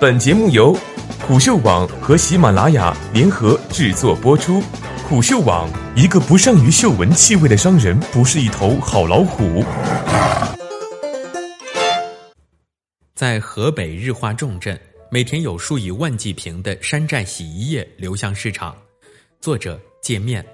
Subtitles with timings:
[0.00, 0.78] 本节目由
[1.26, 4.62] 虎嗅网和喜马拉雅联合制作播出。
[5.08, 9.64] 虎嗅网：一个不善于嗅闻气味的商人，不是一头好老虎。
[13.16, 14.78] 在河北日化重镇，
[15.10, 18.76] 每天有数以万计瓶的山寨洗衣液流向市场。
[19.40, 20.46] 作者：界面。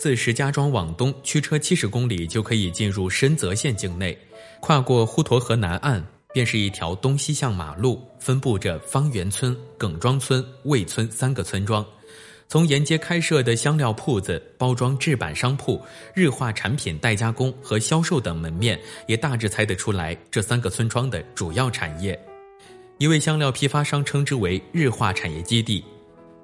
[0.00, 4.16] 自石家庄往东驱车七十公里就可以进入深泽县境内，
[4.60, 6.02] 跨过滹沱河南岸。
[6.32, 11.84] 便是一条东西向马路，分布着方圆村、耿庄村、魏村三个村庄。
[12.50, 15.78] 从沿街开设的香料铺子、包装制版商铺、
[16.14, 22.18] 日化产品代加工和销售等门面，也大致猜得出来这三个村庄的主要产业。
[22.96, 25.84] 一位香料批发商称之为“日化产业基地”。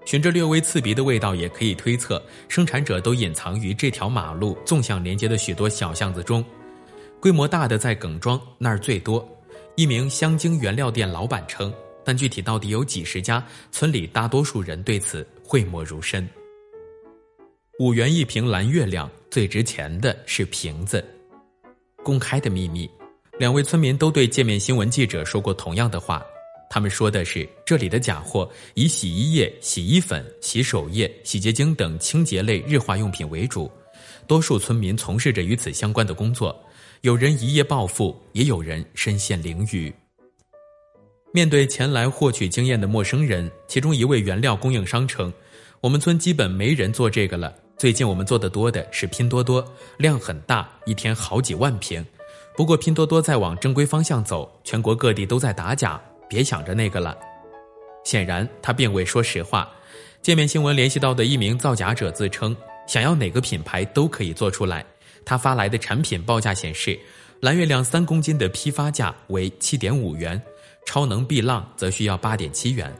[0.04, 6.44] 循着略微刺鼻的味道，也可以推测，生产者都隐藏于这条马路纵向连接的许多小巷子中。
[7.18, 9.26] 规模大的在耿庄那儿最多。
[9.76, 11.72] 一名香精原料店老板称，
[12.04, 16.28] 但具体到底有几十家，村里大多数人对此讳莫如深。
[17.80, 21.04] 五元一瓶蓝月亮，最值钱的是瓶子。
[22.04, 22.88] 公开的秘密，
[23.36, 26.24] 两位村民都对界面新闻记者说过同样的话。
[26.70, 33.68] 他们说的是，这里的假货以洗衣液、洗衣粉、洗手液、洗洁精等清洁类日化用品为主，
[34.28, 36.56] 多数村民从事着与此相关的工作。
[37.04, 39.92] 有人一夜暴富，也有人身陷囹圄。
[41.34, 45.30] 面对前来获取经验的陌生人，其中一位原料供应商称
[45.82, 47.54] ：“我们村基本没人做这个了。
[47.76, 49.62] 最近我们做的多的是拼多多，
[49.98, 52.02] 量很大，一天好几万瓶。
[52.56, 57.14] 不过拼多多在往正规方向走，全国各地都在打假，别想着那个了。”
[58.02, 59.70] 显然，他并未说实话。
[60.22, 62.56] 界面新闻联系到的一名造假者自称
[62.88, 64.82] ：“想要哪个品牌都可以做出来。”
[65.24, 66.98] 他发来的产品报价显示，
[67.40, 70.40] 蓝月亮三公斤的批发价为七点五元，
[70.86, 72.94] 超能碧浪则需要八点七元。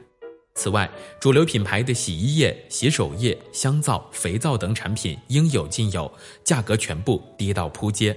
[0.55, 0.89] 此外，
[1.21, 6.13] 主流品牌的洗衣液、洗手液、香皂、肥皂等产品应有尽有，
[6.45, 8.17] 价格全部低到扑街。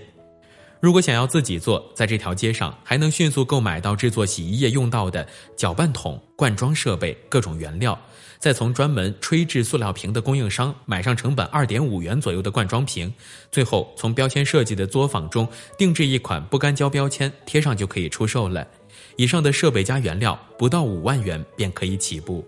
[0.79, 7.99] 如果想要自己做，在这条街上还能迅速购买到制作洗衣液用到的搅拌桶、灌装设备、各种原料。
[8.39, 13.11] 再从专门吹制塑料瓶的供应商买上成本二点五元左右的罐装瓶，
[13.51, 18.67] 最后从标签设计的作坊中定制一款不干胶标签，贴上就可以出售了。
[19.15, 22.45] 以上的设备加原料不到五万元便可以起步。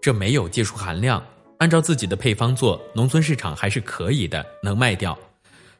[0.00, 1.20] 这没有技术含量，
[1.58, 5.18] 按照自己的配方做，农村市场还是可以的，能卖掉。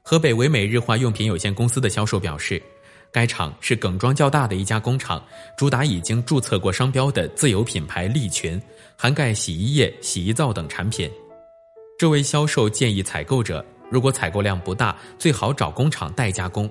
[0.07, 2.63] 河北唯美日化用品有限公司的销售表示。
[3.11, 5.25] 该厂是耿庄较大的一家工厂，
[5.57, 8.61] 主打已经注册过商标的自有品牌利群，
[8.97, 11.09] 涵盖洗衣液、洗衣皂等产品。
[11.97, 16.69] 这位销售建议采购者，如果采购量不大，最好找工厂代加工。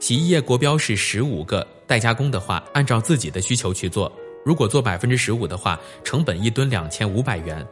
[0.00, 4.12] 洗衣液国标是十五个，代加工的话，按照自己的需求去做。
[4.44, 7.64] 如果做百分之十五的话，成本一吨两千五百元，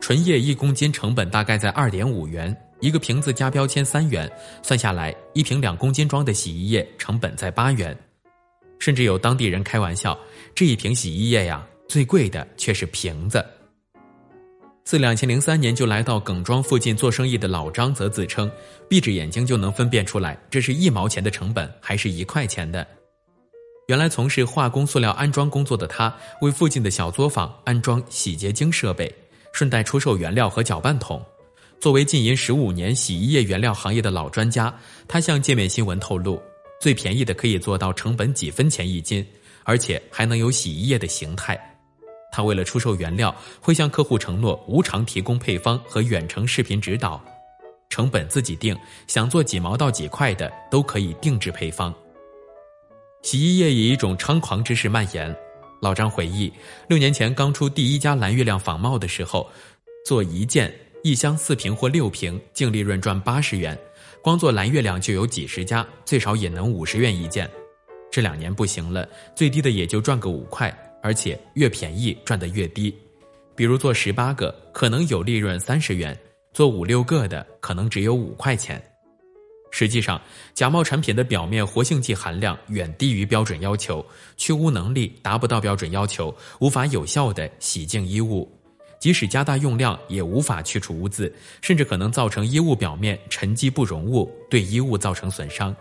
[0.00, 2.56] 纯液一公斤成本大概在二点五元。
[2.80, 4.30] 一个瓶子加标签三元，
[4.62, 7.96] 算下来一瓶两公斤装的洗衣液成本在八元，
[8.78, 10.18] 甚至有当地人开玩笑，
[10.54, 13.44] 这一瓶洗衣液呀，最贵的却是瓶子。
[14.84, 18.48] 自两千零三年就来到耿庄附近做生意的老张则自称，
[18.88, 22.86] 闭着眼睛就能分辨出来，这是一毛钱的成本还是一块钱的。
[23.88, 29.12] 原来从事化工塑料安装工作的他，为附近的小作坊安装洗洁精设备，
[29.52, 31.24] 顺带出售原料和搅拌桶。
[31.78, 34.74] 作为经营十五年洗衣液原料行业的老专家，
[35.06, 36.40] 他向界面新闻透露，
[36.80, 39.24] 最便宜的可以做到成本几分钱一斤，
[39.62, 41.58] 而且还能有洗衣液的形态。
[42.32, 47.22] 他为了出售原料，会向客户承诺无偿提供配方和远程视频指导，
[47.88, 48.76] 成本自己定，
[49.06, 51.94] 想做几毛到几块的都可以定制配方。
[53.22, 55.34] 洗衣液以一种猖狂之势蔓延。
[55.82, 56.52] 老张回忆，
[56.88, 59.48] 六年前刚出第一家蓝月亮仿冒的时候，
[60.06, 60.74] 做一件。
[61.02, 63.78] 一箱四瓶或六瓶，净利润赚八十元，
[64.20, 67.48] 光做蓝月亮就有几十家，最少也能五十元一件。
[68.10, 72.92] 这两年不行了，最低的也就赚个五块，而且越便宜赚得越低。
[73.54, 76.14] 比如做十八个，可能有利润三十元；
[76.52, 78.82] 做五六个的，可能只有五块钱。
[79.70, 80.20] 实际上，
[80.54, 84.04] 假冒产品的表面活性剂含量远低于标准要求，
[84.36, 88.50] 去污能力达不到标准要求，无法有效的洗净衣物。
[88.98, 91.32] 即使加大用量，也无法去除污渍，
[91.62, 95.74] 甚至可能造成衣物表面沉积不溶物，对衣物造成损伤。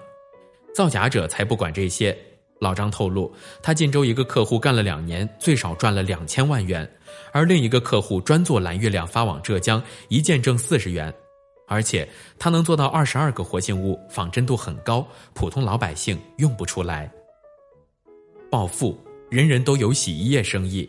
[0.74, 2.18] 造假者才不管这些。
[2.60, 6.90] 老张透露，他晋州一个客户干了两年，最少赚了两千万元，
[7.34, 11.14] 而另一个客户专做蓝月亮发往浙江，一件挣四十元，
[11.68, 12.08] 而且
[12.40, 17.12] 他能做到二十二个活性物，仿真度很高，普通老百姓用不出来。
[18.50, 18.98] 暴富。
[19.30, 20.88] 人人都有洗衣液生意。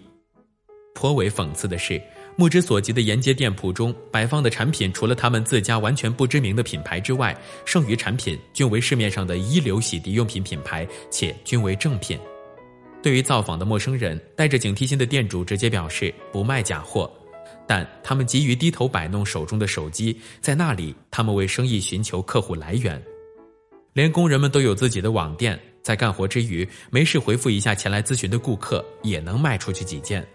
[0.94, 2.00] 颇为讽刺的是，
[2.38, 7.34] 目之所及的沿街店铺中摆放的产品，除了他们自家完全不知名的品牌之外，
[7.64, 12.18] 剩余产品均为市面上的一流洗涤用品品牌，且均为正品。
[13.02, 17.10] 对于造访的陌生人，带着警惕心的店主直接表示不卖假货，
[17.66, 23.02] 但他们急于低头摆弄手中的手机，在那里他们为生意寻求客户来源。
[23.94, 30.26] 连工人们都有自己的网店，在干活之余没事回复一下前来咨询的顾客，也能卖出去几件。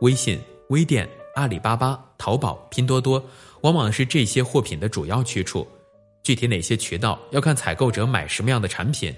[0.00, 0.38] 微信、
[0.72, 3.22] 微店、阿里巴巴、淘宝、拼多多，
[3.60, 5.68] 往往是这些货品的主要去处。
[6.22, 9.14] 具体哪些渠道，要看采购者买什么样的产品。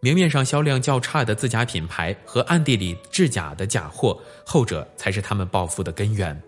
[0.00, 6.40] 明面上销量较差的自家品牌和暗地里制假的假货，后者才是他们暴富的根源。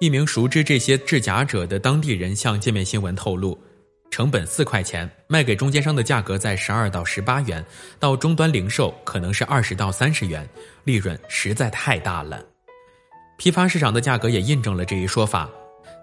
[0.00, 3.58] 一名熟知这些制假者的当地人向界面新闻透露，
[4.10, 7.64] 成本四块钱，卖给中间商的价格在十二到十八元，
[7.98, 10.46] 到终端零售可能是二十到三十元，
[10.84, 12.44] 利润实在太大了。
[13.40, 15.48] 批发市场的价格也印证了这一说法，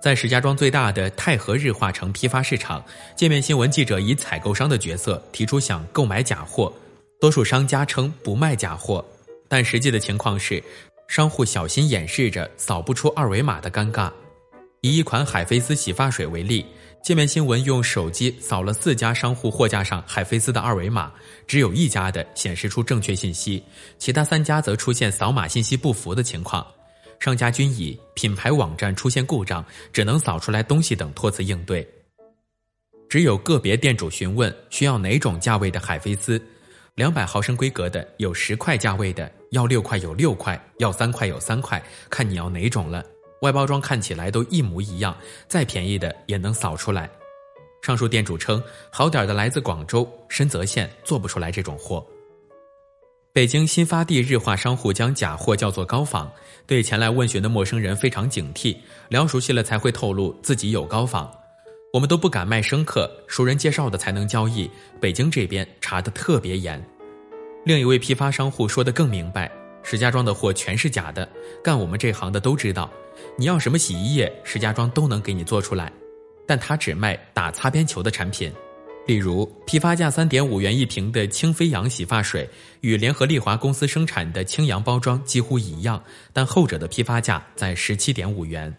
[0.02, 2.84] 在石家庄最大的太和日化城批发市场，
[3.16, 6.74] 界面新闻记者以采购商的角色提出想购买假货，
[7.22, 9.06] 多数商家称不卖假货，
[9.48, 10.64] 但实际的情况是，
[11.08, 14.12] 商户小心掩饰着扫不出二维码的尴尬。
[14.82, 16.66] 以一款海飞丝洗发水为例，
[17.04, 21.12] 界面新闻用手机扫了四家商户货架上海飞丝的二维码，
[21.46, 23.62] 只有一家的显示出正确信息，
[24.00, 26.66] 其他三家则出现扫码信息不符的情况。
[27.20, 31.88] 商家均以品牌网站出现故障，只能扫出来东西等托词应对。
[33.10, 36.42] 只有个别店主询问需要哪种价位的海飞丝，
[36.96, 43.04] 两百毫升规格的有十块价位的，要六块有六块，要三块有三块，看你要哪种了。
[43.42, 45.16] 外包装看起来都一模一样，
[45.48, 47.10] 再便宜的也能扫出来。
[47.82, 48.62] 上述店主称，
[48.92, 52.06] 好点的来自广州、深泽县，做不出来这种货。
[53.38, 56.28] 北京新发地日化商户将假货叫做高仿，
[56.66, 58.76] 对前来问询的陌生人非常警惕，
[59.10, 61.32] 聊熟悉了才会透露自己有高仿。
[61.94, 64.68] 我们都不敢卖生客，熟人介绍的才能交易。
[65.00, 66.84] 北京这边查的特别严。
[67.64, 69.52] 另一位批发商户说的更明白：
[69.84, 71.30] 石家庄的货全是假的，
[71.64, 72.90] 干我们这行的都知道，
[73.38, 75.94] 你要什么洗衣液，石家庄都能给你做出来，
[76.48, 78.52] 但他只卖打擦边球的产品。
[79.08, 82.48] 例如，批发价三点五元一瓶的清飞扬洗发水，
[82.82, 88.76] 与联合利华公司生产的清扬包装几乎一样，但后者的批发价在十七点五元。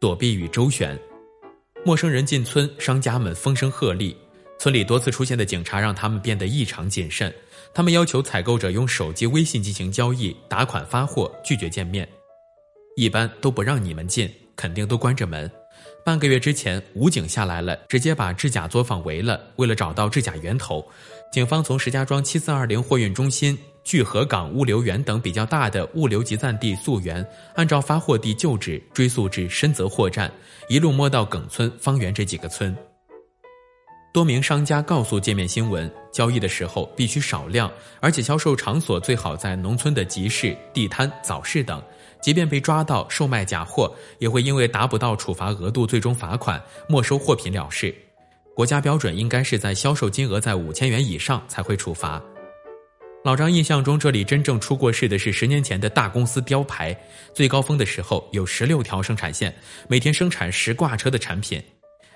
[0.00, 0.98] 躲避与周旋，
[1.84, 4.12] 陌生人进村，商家们风声鹤唳，
[4.58, 7.32] 村里多次出现的警察让他们变得异常谨慎。
[7.72, 12.06] 他们要求采购者用手机微信进行交易、打款发货，拒绝见面，
[12.96, 15.48] 一般都不让你们进，肯定都关着门。
[16.04, 19.40] 半个月之前，武警下来了，直接把制假作坊围了。
[19.56, 20.84] 为了找到制假源头，
[21.32, 30.28] 警方从石家庄七四二零货运中心、聚河港物流园等比较大的物流集散地溯源，按照发货地旧址追溯至深泽货站，
[30.68, 32.76] 一路摸到耿村、方圆这几个村。
[34.12, 41.82] 多名商家告诉界面新闻，交易的时候必须少量，而且销售场所最好在农村的集市、地摊、早市等。
[42.20, 47.92] 即便被抓到售卖假货，也会因为达不到处罚额度，最终罚款、没收货品了事。
[48.54, 52.22] 国家标准应该是在销售金额在五千元以上才会处罚。
[53.24, 56.94] 老张印象中，这里真正出过事的是十年前的大公司标牌，
[57.32, 59.52] 最高峰的时候有十六条生产线，
[59.88, 61.60] 每天生产十挂车的产品。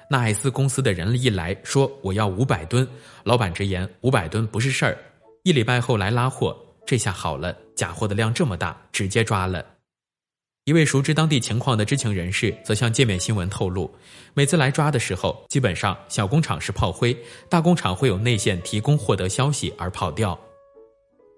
[0.08, 2.86] 纳爱斯公司的人一来说我要五百吨，
[3.24, 4.96] 老板直言五百吨不是事儿。
[5.42, 9.64] 一礼拜后来拉货，这下好了，假货的量这么大，直接抓了。
[10.64, 13.92] 一位熟知当地情况的知情人士则向界面新闻透露，
[14.34, 17.16] 每次来抓的时候，基本上小工厂是炮灰，
[17.48, 20.38] 大工厂会有内线提供获得消息而跑掉。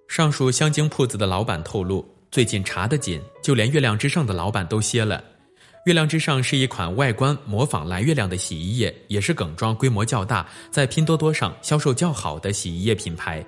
[0.08, 5.22] 上述香精铺子的老板透露，最近查得紧，就连月亮之上的老板都歇了。
[5.84, 13.44] 月亮之上是一款外观模仿蓝月亮的洗衣液，也是耿庄规模较大，在拼多多上销售较好的洗衣液品牌。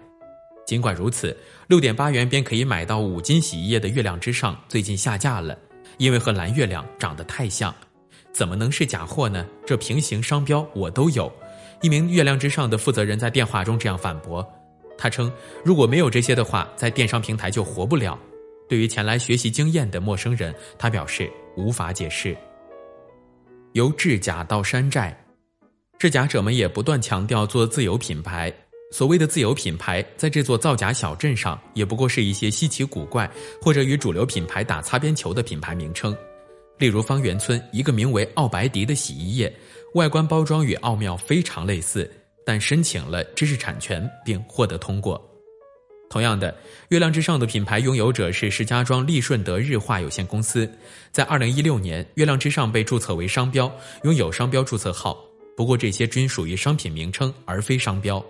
[0.66, 5.58] 尽管如此，六点八元便可以买到五斤洗衣液的月亮之上最近下架了。
[5.98, 7.74] 因为和蓝月亮长得太像，
[8.32, 9.44] 怎么能是假货呢？
[9.66, 11.30] 这平行商标我都有。
[11.82, 14.46] 一名月亮之上的负责人在电话中这样反驳。
[14.96, 15.30] 他称，
[15.62, 18.18] 如果没有这些的话，在电商平台就活不了。
[18.70, 22.36] 对于前来学习经验的陌生人，他表示无法解释。
[23.72, 25.12] 由制假到山寨，
[25.98, 28.52] 制假者们也不断强调做自有品牌。
[28.92, 33.28] 所谓的自有品牌，在这座造假小镇上，也不过是一些稀奇古怪
[33.60, 36.16] 或者与主流品牌打擦边球的品牌名称。
[36.78, 39.52] 例如，方圆村一个名为“奥白迪”的洗衣液，
[39.94, 42.08] 外观包装与奥妙非常类似，
[42.46, 45.29] 但申请了知识产权并获得通过。
[46.10, 46.52] 同样的，
[46.88, 50.68] 月亮之上的品牌拥有者是石家庄利顺德日化有限公司，
[51.12, 55.16] 在二零一六年，月亮之上被注册为商标，拥有商标注册号。
[55.56, 58.22] 不过这些均属于商品名称，而非商标。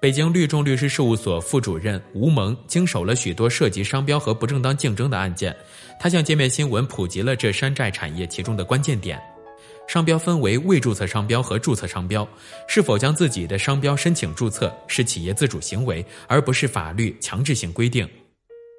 [0.00, 5.54] 北京律众律师事务所副主任吴萌经手了许多涉及商标和不正当竞争的案件，
[6.00, 9.20] 他向界面新闻普及了这山寨产业其中的关键点。
[9.86, 12.26] 商标分为未注册商标和注册商标，
[12.66, 18.08] 是否将自己的商标申请注册是企业自主行为，而不是法律强制性规定。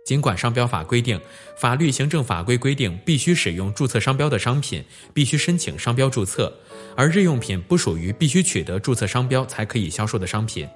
[0.05, 1.19] 尽管商标法规定，
[1.57, 4.83] 法律、行政法规规定必须使用注册商标的商品
[5.13, 6.53] 必须申请商标注册，
[6.95, 10.67] 而日用品不属于必须取得注册商标才可以销售的商品，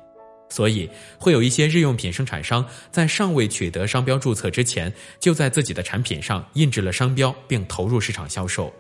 [0.50, 8.74] 所以会有一些日用品生产商在尚未取得商标注册之前，就在自己的产品上印制了商标，并投入市场销售。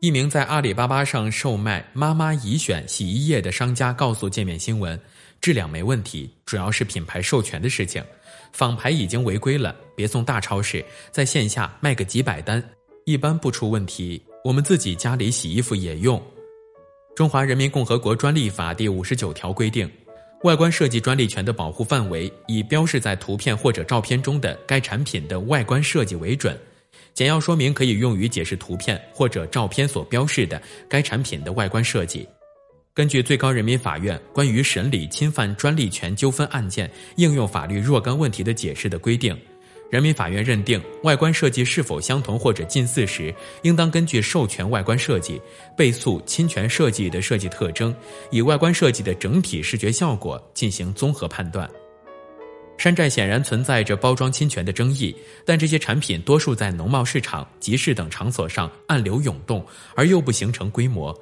[0.00, 4.98] 一名在阿里巴巴上售卖“妈妈宜选”洗衣液的商家告诉界面新闻
[5.42, 8.00] ：“质量没问题，主要是品牌授权的事情。
[8.52, 12.62] 仿牌已经违规了，别送大超市，在线下卖个几百单，
[13.06, 14.22] 一般不出问题。
[14.44, 16.16] 我们自己家里洗衣服也用。”
[17.16, 19.90] 《中华人民共和国专利法》第五十九条规定，
[20.44, 26.56] 外观设计专利权的保护范围以标示在图片或者照片中的该产品的外观设计为准。
[27.18, 32.24] 简要说明可以用于解释图片或者照片所标示的该产品的外观设计。
[32.94, 39.36] 根据最高人民法院关于审理侵犯专利权纠纷案件应用法律若干问题的解释的规定，
[39.90, 45.42] 人民法院认定外观设计是否相同或者近似时，应当根据授权外观设计、
[45.76, 47.92] 被诉侵权设计的设计特征，
[48.30, 51.68] 以外观设计的整体视觉效果进行综合判断。
[52.78, 59.66] 山寨显然存在着包装侵权的争议，但这些产品多数在农贸市场、集市等场所上暗流涌动，
[59.96, 61.12] 而又不形成规模。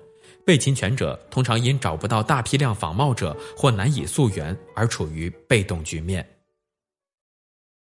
[0.44, 6.24] 被侵权者通常因找不到大批量仿冒者或难以溯源而处于被动局面。